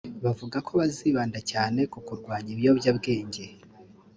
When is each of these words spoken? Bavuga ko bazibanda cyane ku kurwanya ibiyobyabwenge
Bavuga 0.23 0.57
ko 0.65 0.71
bazibanda 0.79 1.39
cyane 1.51 1.79
ku 1.91 1.99
kurwanya 2.07 2.49
ibiyobyabwenge 2.53 3.43